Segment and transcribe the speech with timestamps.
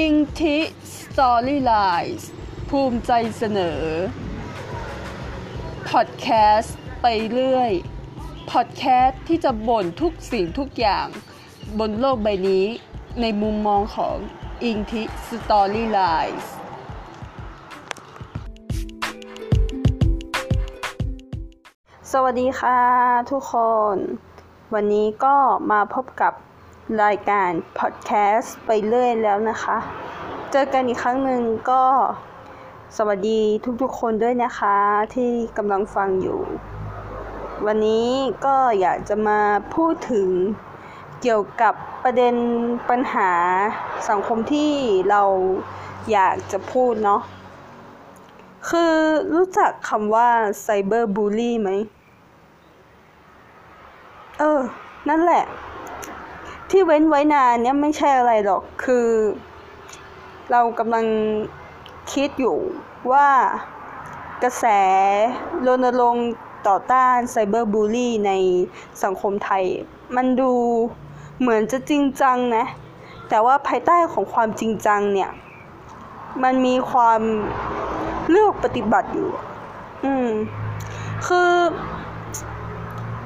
[0.00, 0.58] อิงทิ
[0.92, 2.28] สตอรี่ไลน์
[2.68, 3.82] ภูมิใจเสนอ
[5.90, 6.26] พอดแค
[6.58, 7.72] สต์ไปเรื่อย
[8.50, 11.06] พอดแคสต์ที่จะบ่นทุกสิ่งทุกอย่าง
[11.78, 12.66] บนโลกใบนี้
[13.20, 14.16] ในมุมมองของ
[14.64, 16.42] อิงทิสตอรี่ไลน์
[22.12, 22.80] สวัสดีค่ะ
[23.30, 23.54] ทุกค
[23.94, 23.96] น
[24.74, 25.36] วันนี้ก็
[25.70, 26.32] มาพบกับ
[27.02, 29.76] รายการพอดแคสต์ไปเรื่อยแล้วนะคะ
[30.50, 31.84] เจอกันอีกครั้งหนึ่งก็
[32.96, 33.40] สวัสดี
[33.82, 34.76] ทุกๆคนด้วยนะคะ
[35.14, 36.40] ที่กำลังฟังอยู่
[37.66, 38.08] วันนี้
[38.44, 39.40] ก็อยากจะมา
[39.74, 40.28] พูดถึง
[41.22, 42.34] เกี่ยวกับประเด็น
[42.90, 43.30] ปัญหา
[44.08, 44.72] สังคมที่
[45.10, 45.22] เรา
[46.12, 47.20] อยากจะพูดเนาะ
[48.68, 48.94] คือ
[49.34, 50.28] รู้จักคำว่า
[50.62, 51.70] ไซเบอร์บูลลี่ไหม
[54.38, 54.60] เออ
[55.08, 55.44] นั่นแหละ
[56.70, 59.08] ที่เว้นไว้นานเนี่ยไม่ใช่อะไรหรอก คือ
[60.50, 61.06] เรากำลัง
[62.12, 62.56] คิดอยู่
[63.12, 63.28] ว่า
[64.42, 64.64] กระแส
[65.66, 66.28] รณรงค์
[66.68, 68.32] ต่อต้านไซเบอร์บูลลี่ใน
[69.02, 69.64] สังคมไทย
[70.16, 70.52] มันดู
[71.40, 72.64] เหมือนจะจริงจังนะ
[73.28, 75.30] แต่ว่าภายใต้ของความจริงจังเนี่ย
[76.42, 77.20] มันมีความ
[78.30, 79.30] เลือกปฏิบัติอยู่
[80.04, 80.28] อืม
[81.26, 81.50] คือ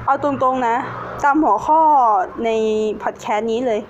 [0.05, 0.77] เอาตรงๆนะ
[1.23, 1.81] ตามหัวข้อ
[2.45, 2.49] ใน
[3.03, 3.81] พอดแคสต์นี้เลย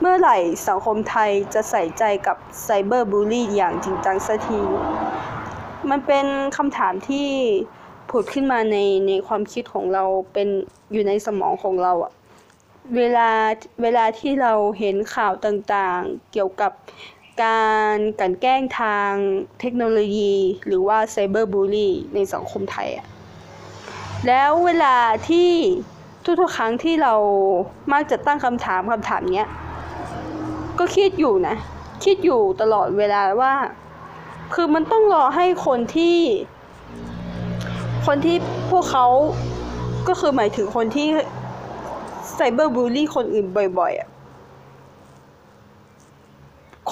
[0.00, 0.36] เมื่อไหร่
[0.68, 4.60] สังคมไทยจะใส่ใจกับไซเบอร์บูลลี่อย่างจริงจังสักที
[5.90, 7.28] มันเป็นคำถามที่
[8.10, 10.48] ผุดขึ้นมาในในความคิดของเราเป็น
[10.92, 12.12] อยู่ในสมองของเราอะ
[12.96, 13.30] เวลา
[13.82, 16.72] เวลาที่เราเห็นข่าวต่างๆ เกี่ยวกับ
[17.44, 19.12] การกลั่นแกล้งทาง
[19.60, 20.34] เทคโนโลยี
[20.66, 23.06] หรือว่าไซเบอร์บูลลี่ในสังคมไทยอะ
[24.26, 24.96] แล้วเวลา
[25.28, 25.50] ที่
[26.24, 27.14] ทุกๆครั้งที่เรา
[27.92, 29.48] มักจะตั้งคำถามคำถามเนี้ย
[30.78, 31.56] ก็คิดอยู่นะ
[32.04, 33.54] คิดอยู่ตลอดเวลาว่า
[34.54, 36.18] คือมันต้องรอให้คนที่
[38.06, 38.36] คนที่
[38.70, 39.06] พวกเขา
[40.08, 41.08] ก็คือหมายถึงคนที่
[42.34, 43.46] ไซเบอร์บูลลี่คนอื่น
[43.78, 44.08] บ่อยๆอะ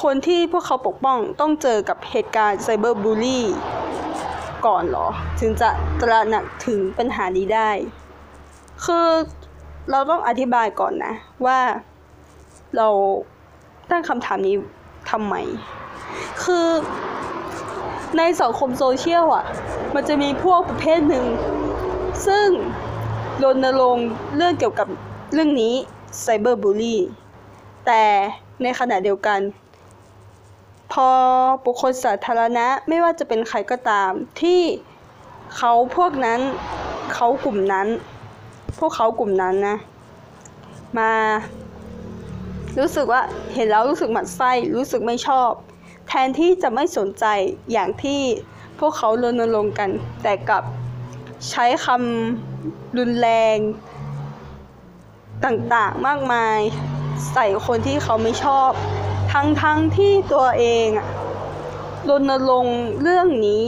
[0.02, 3.44] คนที่พวกเขาปกป้องต้องเจอกับเหตุการณ์ cyberbully
[4.66, 5.06] ก่อนหรอ
[5.40, 5.68] ถึงจะ
[6.00, 7.70] ตระหนักถึงปัญหานี้ได้
[8.84, 9.06] คือ
[9.90, 11.14] เราต้องอธิบายก่อนนะ
[11.46, 11.60] ว่า
[12.76, 12.88] เรา
[13.90, 14.56] ตั้งคำถามนี้
[15.10, 15.34] ทำไม
[16.42, 16.68] คือ
[18.18, 19.44] ในสังคมโซเชียลอะ
[19.94, 21.26] มันจะมีพวกประเภทหนึ่ง
[22.26, 22.48] ซึ่ง
[23.42, 24.88] รณรงค์เรื่องเกี่ยวกับ
[25.32, 25.74] เรื่องนี้
[26.20, 27.00] ไซเบอร์บูลลี่
[27.86, 28.02] แต่
[28.62, 29.40] ในขณะเดียวกัน
[30.92, 31.08] พอ
[31.64, 34.60] บุคคลสาธารณะไม่ว่าจะเป็นใครก็ตามที่
[35.56, 36.40] เขาพวกนั้น
[37.14, 37.88] เขากลุ่มนั้น
[38.80, 39.76] พวกเขากลุ่มนั้นนะ
[40.98, 41.12] มา
[42.78, 43.22] รู้สึกว่า
[43.54, 45.50] เห็นแล้วรู้สึกหมันไส้รู้สึกไม่ชอบ
[46.08, 47.24] แทนที่จะไม่สนใจ
[47.72, 48.20] อย่างที่
[48.78, 49.90] พวกเขารณรงค์กัน
[50.22, 50.62] แต่กับ
[51.50, 53.58] ใช้คำรุนแรง
[55.44, 56.58] ต่างๆมากมาย
[57.32, 58.70] ใส่คนที่เขาไม่ชอบ
[59.32, 59.64] ทั้งๆท
[59.96, 60.88] ที่ตัวเอง
[62.08, 63.64] รณรงค์เรื่องนี้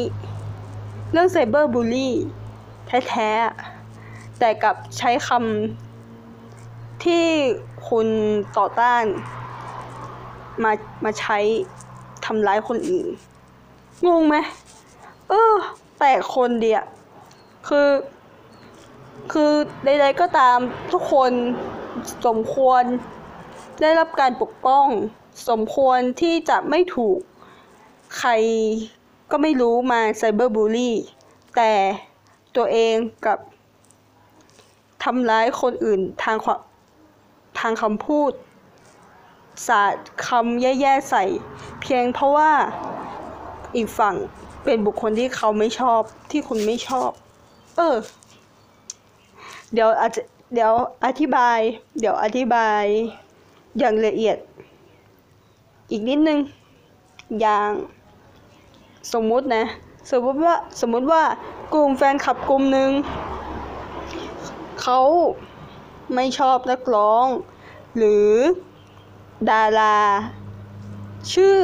[1.12, 2.15] เรื่องไซเบอร์บูลลี่
[3.09, 3.72] แท้ๆ
[4.44, 7.26] แต่กับใช้คำที่
[7.88, 8.08] คุณ
[8.58, 9.04] ต่อต้าน
[10.64, 10.72] มา
[11.04, 11.38] มาใช้
[12.25, 13.06] ทำร้ายคนอื่น
[14.06, 14.36] งงไหม
[15.28, 15.54] เออ
[15.98, 16.82] แปลกคนเดีย
[17.69, 17.88] คือ
[19.32, 19.53] คือ
[19.84, 20.59] ใดๆก็ตาม
[20.92, 21.32] ทุกคน
[22.26, 22.82] สมควร
[23.80, 24.86] ได้รับการปกป้อง
[25.48, 27.19] สมควรที่จะไม่ถูก
[28.19, 28.30] ใคร
[29.30, 30.97] ก็ไม่รู้มาไซเบอร์บูลลี่
[31.56, 31.72] แต่
[32.56, 32.94] ตัวเอง
[33.26, 33.38] กับ
[35.03, 36.37] ทำร้ายคนอื่นทาง
[37.59, 38.33] ทางคำพูด
[39.67, 39.95] สาด
[40.27, 41.25] คำแย่ๆใส่
[41.81, 42.53] เพียงเพราะว่า
[43.77, 44.15] อีกฝั่ง
[44.65, 47.11] เป็นบุคคลที่เขาไม่ชอบที่คุณไม่ชอบ
[47.77, 47.97] เออ
[49.73, 50.23] เดี๋ยวอาจจะ
[50.55, 50.73] เดี๋ยว
[51.05, 51.59] อธิบาย
[52.01, 52.84] เดี๋ยวอธิบาย
[53.78, 54.37] อย่างละเอียด
[55.91, 56.39] อีกนิดนึง
[57.41, 57.71] อย่าง
[59.13, 59.65] สมมุตินะ
[60.10, 61.22] สมมติว่าสมมติว่า
[61.75, 62.91] กลุ่มแฟนคลับกลุ่มหนึ่ง
[64.83, 65.01] เขา
[66.15, 67.27] ไม่ชอบนักร้อง
[67.97, 68.31] หรือ
[69.51, 69.99] ดารา
[71.33, 71.59] ชื่อ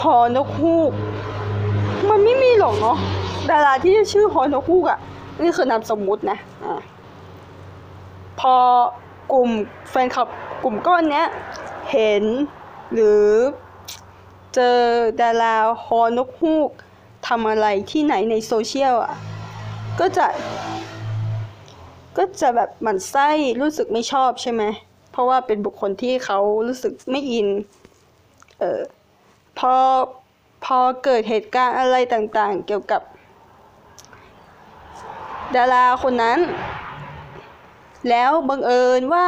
[0.00, 0.92] หอนกฮูก
[2.08, 2.98] มันไม่มีหรอกเนาะ
[3.50, 4.98] ดาราที่ชื่อหอนกฮูกอะ่ะ
[5.42, 6.80] นี่คือนามสมมุตินะอะ
[8.40, 8.56] พอ
[9.32, 9.50] กลุ่ม
[9.90, 10.28] แฟนคลับ
[10.64, 11.26] กลุ่มก้อนเนี้ย
[11.90, 12.24] เห็น
[12.94, 13.26] หรือ
[14.54, 14.78] เจอ
[15.20, 16.70] ดาราฮอนกฮูก
[17.26, 19.14] ทำอะไรที่ไหนในโซเชียลอะ
[20.00, 20.26] ก็จะ
[22.16, 23.28] ก็จะแบบหมั่นไส้
[23.60, 24.62] รู้สึกไม่ชอบใช่ไหม
[25.12, 27.48] เพราะว่าเป็นบุคคลที่เขารู้สึกไม่อิน
[28.58, 28.80] เออ
[29.58, 29.74] พอ
[30.64, 33.02] พอเกิดเหตุการณ์อะไรต่างๆ เกี่ยวกับ
[35.56, 36.38] ดาราคนนั้น
[38.08, 39.26] แล้วบังเอิญว่า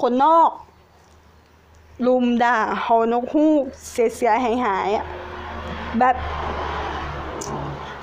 [0.00, 0.50] คนนอก
[2.06, 6.16] ลุมด่าฮอนกฮูกเสียเสียหายหายๆแบบ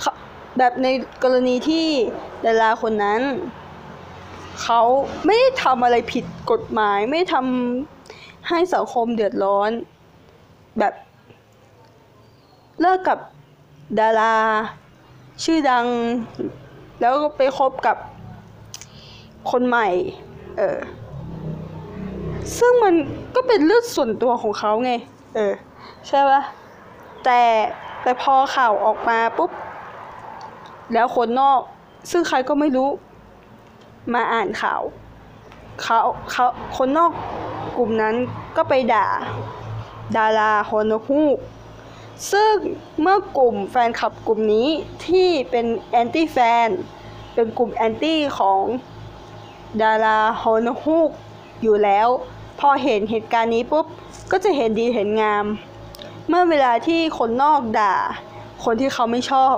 [0.01, 0.12] เขา
[0.57, 0.88] แบบใน
[1.24, 1.88] กรณีที่
[2.46, 3.22] ดาราคนนั้น
[4.62, 4.82] เขา
[5.26, 9.72] ไม่ได้ทำอะไรผิดกฎหมาย ไม่ทำให้สังคมเดือดร้อน
[10.80, 10.94] แบบ
[12.82, 13.20] เลิกกับ
[14.00, 14.36] ดารา
[15.44, 15.86] ชื่อดัง
[17.00, 17.98] แล้วก็ไปคบกับ
[19.52, 19.88] คนใหม่
[20.58, 20.78] เออ
[22.58, 22.94] ซึ่งมัน
[23.36, 24.92] ก็เป็นเรื่องส่วนตัวของเขาไง
[25.36, 25.54] เออ
[26.08, 26.42] ใช่ปะ
[27.24, 27.42] แต่
[28.04, 29.52] แต่พอข่าวออกมาปุ๊บ
[30.94, 31.60] แล้วคนนอก
[32.12, 32.90] ซึ่งใครก็ไม่รู้
[34.14, 34.82] มาอ่านข่าว
[35.82, 35.98] เขา
[36.32, 36.46] เขา
[36.76, 37.12] คนนอก
[37.78, 38.16] กลุ่มนั้น
[38.56, 39.08] ก็ไปด่า
[40.18, 41.38] ดาราฮอนฮูก
[42.32, 42.54] ซึ่ง
[43.02, 44.70] เมื่อกลุ่มแฟนคลับกลุ่มนี้
[45.08, 46.70] ที่เป็นแอนตี้แฟน
[47.34, 48.62] เป็นกลุ่มแอนตี้ของ
[49.82, 51.12] ดาราฮอนฮูก
[51.62, 52.08] อยู่แล้ว
[52.60, 53.86] พอเห็นเหตุการณ์นี้ปุ๊บ
[54.32, 55.46] ก็จะเห็นดีเห็นงาม
[56.28, 57.96] เมื่อเวลาที่คนนอกด่า
[58.64, 59.56] คนที่เขาไม่ชอบ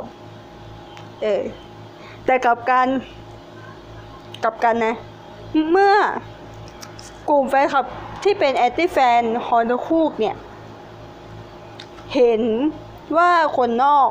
[1.22, 1.44] เออ
[2.26, 2.88] แต่กับกัน
[4.46, 4.96] กลับกันนะ
[5.72, 5.96] เมื่อ
[7.30, 7.86] กลุ่มแฟนคลับ
[8.24, 10.36] ที่เป็นแอนตี้แฟนฮอนดคูกเนี่ย
[12.14, 12.42] เห็น
[13.18, 14.10] ว่าคนนอก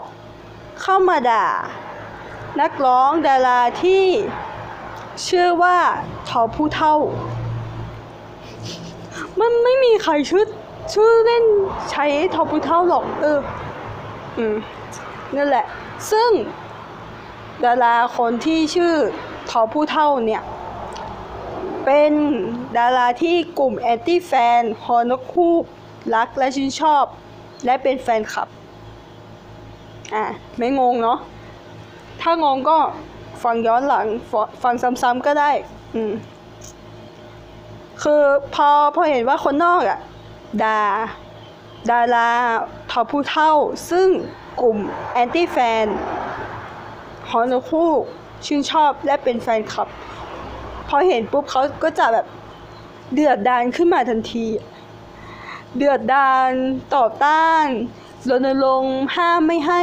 [0.81, 1.47] เข้ามาด่า
[2.61, 4.05] นักร้องดาราที่
[5.29, 5.79] ชื่อว่า
[6.29, 6.97] ทอผู้เท่า
[9.41, 10.45] มันไม่มีใครชื่อ
[10.95, 11.45] ชื่อเล่น
[11.91, 12.05] ใช้
[12.35, 13.39] ทอผู้เท่าหรอกเออ
[14.39, 14.57] อืม
[15.37, 15.67] นั่นแหละ
[16.11, 16.31] ซึ่ง
[17.65, 18.97] ดาราคนที่ชื่อ
[19.51, 20.43] ทอผู้เท่าเนี่ย
[21.85, 22.13] เป็น
[22.79, 25.65] ดาราที่กลุ่มแอนตี้แฟนฮอนกคูก
[26.15, 27.05] รักและชื่นชอบ
[27.65, 28.49] และเป็นแฟนคลับ
[30.15, 30.25] อะ
[30.59, 31.19] ไม่งงเนาะ
[32.21, 32.79] ถ้างงก็
[33.43, 34.33] ฟังย้อนหลังฟ
[34.63, 35.51] ฟังซ้ำๆก็ได้
[35.95, 36.13] อืม
[38.03, 38.23] คือ
[38.55, 40.01] พอพอเห็นว่าคนนอกอะ
[40.63, 40.81] ด่า
[41.91, 42.31] ดารา
[42.91, 43.53] ทอผู้เท่า
[43.91, 44.09] ซึ่ง
[44.61, 44.79] กลุ่ม
[45.13, 45.87] แอนตี้แฟน
[47.31, 47.93] ฮอนคู่
[48.47, 49.89] ชื่นชอบและเป็นแฟนคลับ
[50.89, 52.27] พอเห็นปุ๊บเขาก็จะแบบ
[53.15, 54.47] เดือดดานขึ้นมาทันที
[55.77, 56.51] เดือดดาน
[56.95, 57.67] ต่อต้าน
[58.31, 59.83] รณรงค์ห้ามไม่ให้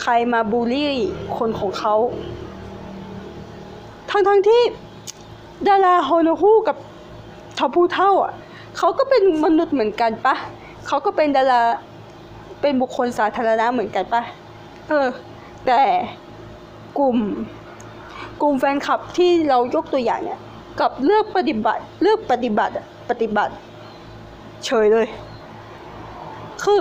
[0.00, 0.92] ใครมาบูลลี่
[1.36, 1.94] คนของเขา
[4.10, 4.62] ทั้งทั้งๆที่
[5.68, 6.76] ดาราฮอนฮูกับ
[7.58, 8.32] ทอผู้เท่าอะ
[8.78, 10.34] เขาก็เป็นมนุษย์เหมือนกันปะ
[10.86, 11.62] เขาก็เป็นดารา
[12.60, 14.22] เป็นบุคคลสาธารณะเหมือนกันปะ
[14.88, 15.08] เออ
[15.66, 15.80] แต่
[16.98, 17.18] กลุ่ม
[18.42, 20.40] กลุ่มแฟนคลับที่เรายกตัวอย่างเนี่ย
[20.80, 22.72] กับเลือกปฏิบัติเลือกปฏิบัติ
[23.08, 23.52] ปฏิบัติ
[24.64, 25.06] เฉยเลย
[26.62, 26.78] คือ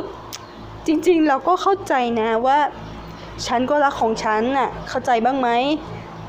[0.88, 2.60] จริงๆเราก็เข้าใจนะว่า
[3.46, 5.50] ฉันก็รักของฉันน่ะเข้าใจบ้างไหม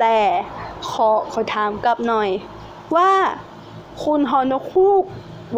[0.01, 0.17] แต่
[0.91, 2.29] ขอขอถามกลับหน่อย
[2.97, 3.11] ว่า
[4.05, 5.05] คุณฮอนคูก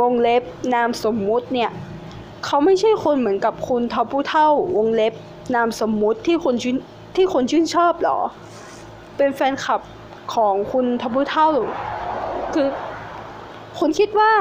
[0.01, 0.43] วงเล็บ
[0.75, 1.71] นามสมมุติเนี่ย
[2.45, 5.15] เขาไม่ใช่คนเหมือนกับคุณทอผู้เท่าวงเล็บ
[5.55, 6.77] นามสมมุติที่คนชิน
[7.17, 8.19] ที่คนชื่นชอบเหรอ
[9.17, 9.81] เป็นแฟนคลับ
[10.35, 11.49] ของคุณทอผู้เท่า
[12.55, 12.69] คือ
[13.79, 14.33] คุณคิดว่า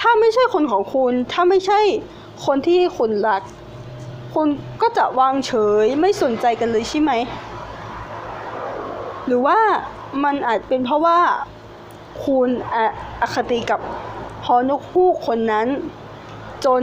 [0.00, 1.80] ถ้าไม่ใช่คนของคุณ ถ้าไม่ใช่
[2.46, 3.42] คนที่คุณรัก
[4.34, 4.48] คุณ
[4.82, 5.52] ก็จะวางเฉ
[5.84, 7.12] ยไม่สนใจกันเลยใช่ไหม
[9.26, 9.58] หรือว่า
[10.24, 11.18] มันอาจเป็นเพราะว่า
[12.24, 12.84] คุณอะ
[13.22, 13.80] อคติกับ
[14.46, 15.66] ฮอนกฮูกคนนั้น
[16.64, 16.82] จน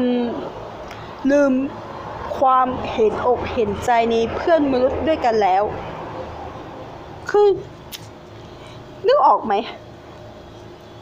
[1.32, 1.52] ลืม
[2.40, 5.64] ความเห็นอกเห็นใจในเพื่อนมนุษย์ด้วยกันแล้ว
[7.30, 7.48] คือ
[9.08, 9.54] นึกออกไหม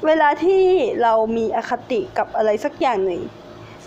[0.06, 0.62] เวลาที่
[1.04, 3.22] เรามีอคติกับอะไรสักอย่างหนึ่ง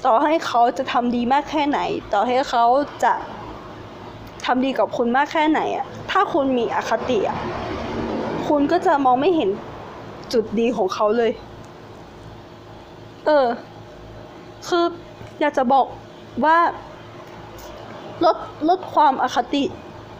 [0.04, 1.80] ต่อให้เขาจะทำดีมากแค่ไหน
[2.12, 2.64] ต่อให้เขา
[3.04, 3.14] จะ
[4.46, 7.38] ทำดีกับคุณมากแค่ไหนอะถ้าคุณมีอคติอะ
[8.48, 9.50] คุณก็จะมองไม่เห็น
[10.32, 11.32] จุดดีของเขาเลย
[13.26, 13.46] เออ
[14.68, 14.84] คือ
[15.40, 15.86] อยากจะบอก
[16.44, 16.58] ว่า
[18.24, 18.36] ลด
[18.68, 19.64] ลดความอคติ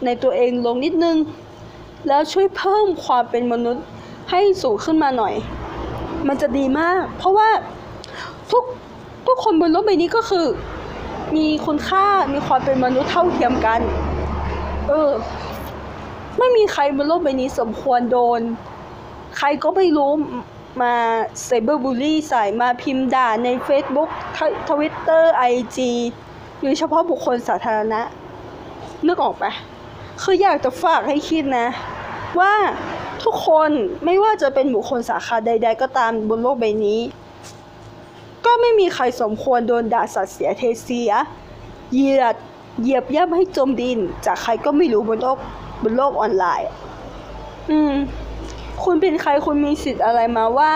[0.05, 1.17] ในตัวเองลงนิดนึง
[2.07, 3.85] แล้วช่วยเพิ่มความเป็นมนุษย์
[4.31, 5.33] ให้สูงขึ้นมาหน่อย
[6.27, 7.49] มันจะดีมาก เพราะว่า
[8.51, 8.63] ทุก
[9.27, 10.47] ทุกคนบนโลกใบนี้ก็คือ
[11.35, 13.79] มีคุณค่ามีความเป็นมนุษย์เท่าเทียมกัน
[14.87, 15.11] เออ
[16.37, 18.41] ไม่มีใครบนโลกใบนี้สมควรโดน
[19.37, 20.11] ใครก็ไม่รู้
[20.81, 20.93] มา
[21.43, 24.09] ไซเบอร์บูลลี่ใส่มาพิมพ์ด่าใน Facebook
[24.69, 25.43] ทวิตเตอร์ไอ
[25.77, 25.91] จี
[26.61, 28.01] โดยเฉพาะบุคคลสาธารณะ
[29.07, 29.51] นึกออกปะ
[30.21, 31.67] คืออยากจะฝากให้คิดนะ
[32.39, 32.53] ว่า
[33.23, 33.69] ทุกคน
[34.05, 36.99] ไม่ว่าจะเป็นบุคคลสาขาใด ๆ ก็ตามบนโลกใบนี้
[38.45, 41.11] ก็ไม่มีใครสมควรโดนด่าสัตว์เสียเทเสีย
[41.93, 42.35] เหยียด
[42.81, 45.37] เหยียบย่ำให้จมดิน จากใครก็ไม่รู้บนโลก
[45.83, 46.69] บนโลกออนไลน์
[47.71, 47.93] อืม
[48.83, 50.71] คุณเป็นใครคุณมีสิทธิ์อะไรมาว่า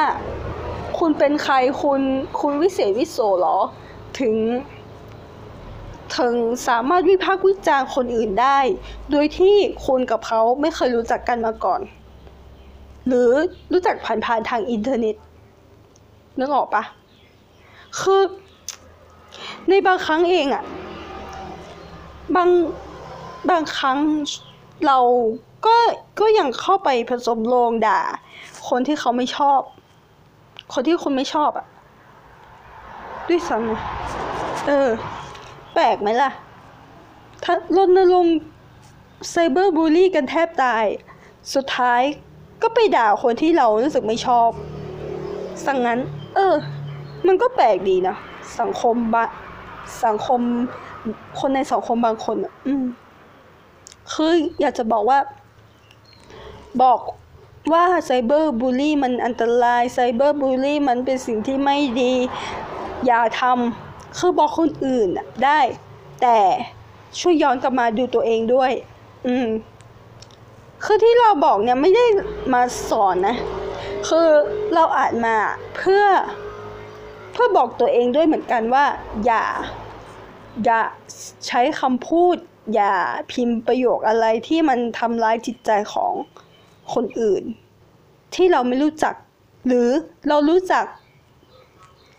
[0.99, 2.01] คุณเป็นใครคุณ
[2.39, 3.57] คุณวิเศษวิโสเหรอ
[4.19, 4.35] ถึง
[6.17, 6.35] ถึง
[6.67, 8.59] สามารถวิพากษ์วิจารณ์คนอื่นได้
[9.11, 9.55] โดยที่
[9.85, 11.81] คุณกับเขาไม่เคยรู้จักกันมาก่อน
[13.07, 13.31] หรือ
[13.71, 15.15] รู้จักผ่านๆทางอินเทอร์เน็ต
[16.39, 16.83] นึกออกปะ
[17.99, 18.21] คือ
[19.69, 20.63] ในบางครั้งเองอะ
[22.35, 22.49] บาง
[23.49, 23.97] บางครั้ง
[24.87, 24.99] เรา
[25.65, 25.75] ก็
[26.19, 28.01] ก็ยังเข้าไปผสมโรงด่า
[28.69, 29.61] คนที่เขาไม่ชอบ
[30.73, 31.67] คนที่คุณไม่ชอบอะ
[33.29, 34.89] ด้วยซ้ำเออ
[35.73, 36.31] แปลกไหมล่ะ
[37.43, 38.37] ถ้ารณรงค์
[39.29, 40.85] ไซเบอร์บูลลี่กันแทบตาย
[41.53, 42.01] สุดท้าย
[42.61, 44.49] ก็ไปด่าคนที่เรารู้สึกไม่ชอบ
[45.65, 45.99] สังงั้น
[46.35, 46.55] เออ
[47.27, 48.15] มันก็แปลกดีนะ
[48.59, 49.25] สังคมบะ
[50.05, 50.39] สังคม
[51.39, 52.37] คนในสังคมบางคน
[52.67, 52.85] อืม
[54.13, 55.19] คืออยากจะบอกว่า
[56.83, 56.99] บอก
[57.73, 62.13] ว่าไซเบอร์บูลลี่มันอันตรายไซเบอร์บูลลี่มันเป็นสิ่งที่ไม่ดี
[63.05, 63.82] อย่าทำ
[64.17, 65.09] คือบอกคนอื่น
[65.45, 65.59] ได้
[66.21, 66.39] แต่
[67.19, 68.71] ช่วยย้อนกลับมาดูตัวเองด้วย
[69.27, 69.47] อืม
[70.83, 72.05] คือที่เราบอกเนี่ยไม่ได้
[72.53, 73.37] มาสอนนะ
[74.07, 74.27] คือ
[74.73, 75.35] เราอ่านมา
[75.77, 76.03] เพื่อ
[77.31, 78.85] เพื่อบอกตัวเองด้วยเหมือนกันว่า
[79.25, 79.43] อย่า
[80.65, 80.81] อย่า
[81.47, 82.35] ใช้คำพูด
[82.73, 82.93] อย่า
[83.31, 86.13] พิมพ์ประโยคอะไรที่มันทำร้ายจิตใจของ
[86.93, 87.43] คนอื่น
[88.35, 89.15] ที่เราไม่รู้จัก
[89.67, 89.89] หรือ
[90.27, 90.85] เรารู้จัก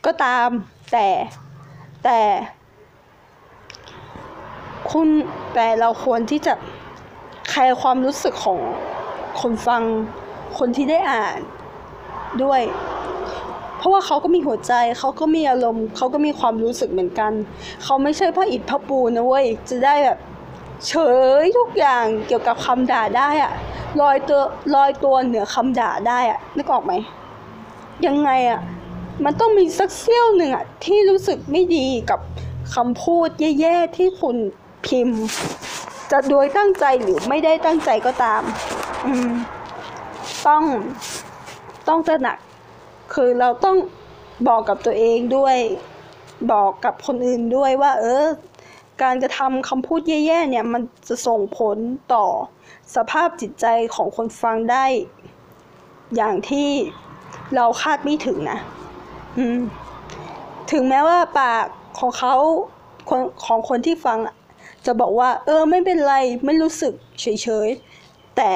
[0.07, 0.49] ก็ตาม
[0.93, 1.09] แต่
[2.05, 2.21] แต่
[4.91, 5.09] คุณ
[5.55, 6.55] แต่เราควรที่จะ
[7.51, 8.59] แคร์ความรู้สึกของ
[9.41, 9.83] คนฟัง
[10.59, 11.39] คนที่ได้อ่าน
[12.43, 12.61] ด้วย
[13.79, 17.33] เพราะว่าเขาก็มีหัวใจ เขาก็มีอารมณ์ เขาก็มีความรู้สึกเหมือนกัน
[17.85, 20.19] เขาไม่ใช่พระอิฐพระปูนนะเว้ย จะได้แบบ
[20.87, 20.93] เฉ
[21.43, 23.53] ยทุกอย่างเกี่ยวกับคำด่าได้อะ
[24.01, 24.43] ลอยตัว
[24.75, 26.93] ลอยตัวเหนือคำด่าได้อะนึกออกไหม
[28.07, 28.61] ยังไงอะ
[29.25, 32.21] มันต้องมีสักเสี้ยวหนึ่งอะที่รู้สึกไม่ดีกับ
[32.75, 33.29] คำพูด
[33.61, 34.37] แย่ๆที่คุณ
[34.87, 35.23] พิมพ์
[36.11, 38.43] จะโดยตั้งใจหรือไม่ได้ตั้งใจก็ตาม
[39.07, 39.33] อืม
[40.47, 40.63] ต้อง
[41.89, 42.39] ต้องตระหนัก
[43.15, 43.77] คือเราต้อง
[44.49, 45.57] บอกกับตัวเองด้วย
[46.53, 48.27] บอกกับคนอื่นด้วยว่า เออ
[49.03, 51.77] การกระทำคำพูดแย่ๆเนี่ยมันจะส่งผล
[52.15, 52.27] ต่อ
[52.95, 54.85] สภาพจิตใจของคนฟังได้
[56.17, 56.69] อย่างที่
[57.57, 58.59] เราคาดไม่ถึงนะ
[60.71, 61.65] ถึงแม้ว่าปาก
[61.99, 62.35] ของเขา
[63.09, 64.19] คนของคนที่ฟัง
[64.87, 66.15] จะบอกว่า เออ ไม่เป็นไร
[66.45, 68.53] ไม่รู้สึกเฉยๆ แต่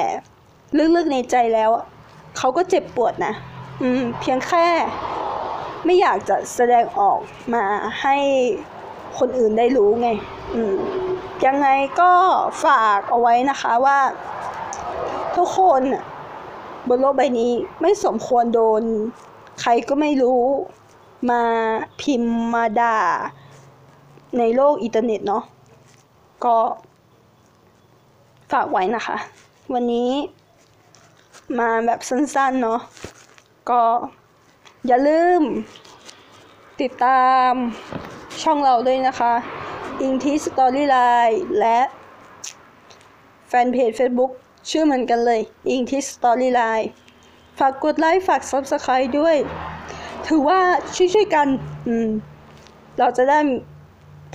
[0.95, 1.69] ลึกๆในใจแล้ว
[2.37, 3.33] เขาก็เจ็บปวดนะ
[3.81, 4.67] อืม เพียงแค่
[5.85, 7.19] ไม่อยากจะแสดงออก
[7.53, 7.63] มา
[8.01, 8.15] ให้
[9.19, 10.09] คนอื่นได้รู้ไง
[10.53, 10.75] อืม
[11.45, 11.67] ยังไง
[12.01, 12.11] ก็
[12.65, 13.99] ฝากเอาไว้นะคะว่า
[15.35, 15.81] ทุกคน
[16.87, 18.83] บนโลกใบนี้ไม่สมควรโดน
[19.61, 20.41] ใครก็ไม่รู้
[21.29, 21.43] มา
[22.01, 22.97] พิมพ์มาด่า
[24.37, 25.43] ในโลกอินเทอร์เน็ตเนาะ
[26.45, 26.57] ก็
[28.51, 29.17] ฝากไว้นะคะ
[29.73, 30.11] วันนี้
[31.59, 32.79] มาแบบสั้นๆเนาะ
[33.69, 33.81] ก็
[34.87, 35.41] อย่าลืม
[36.81, 37.53] ติดตาม
[38.41, 39.33] ช่องเราด้วยนะคะ
[40.01, 40.97] อิงทีสตอรี่ไล
[41.27, 41.79] น์และ
[43.47, 44.31] แฟนเพจ Facebook
[44.69, 46.89] ชื่อเหมือนกันเลยอิงทีสตอรี่ไลน์
[47.59, 49.35] ฝากกดไลค์ ฝาก Subscribe ด้วย
[50.27, 50.59] ถือว่า
[50.95, 51.47] ช่วยๆกัน
[52.99, 53.39] เราจะได้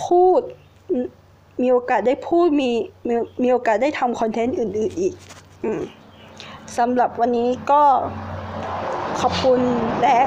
[0.07, 0.41] พูด
[1.63, 2.71] มีโอกาสได้พูด มี
[3.09, 5.15] มีมีโอกาสได้ทำคอนเทนต์อื่น ๆอีก
[5.65, 5.67] อ
[6.79, 7.83] สำหรับวันนี้ก็
[9.21, 9.61] ขอบคุณ
[10.03, 10.19] และ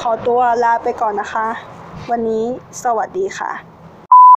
[0.00, 1.46] ขอตัวลาไปก่อนนะคะ
[2.10, 2.44] วันนี้
[2.82, 3.69] สวัสดีค่ะ